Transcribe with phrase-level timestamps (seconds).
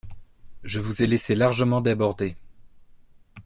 [0.63, 2.35] Je vous ai laissé largement déborder.